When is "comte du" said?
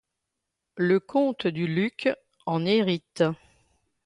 0.99-1.67